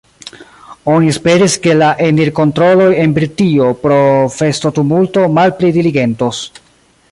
Oni 0.93 1.11
esperis, 1.15 1.57
ke 1.65 1.75
la 1.81 1.89
enir-kontroloj 2.05 2.89
en 3.03 3.13
Britio 3.19 3.69
pro 3.85 4.01
festo-tumulto 4.39 5.29
malpli 5.39 5.75
diligentos. 5.81 6.45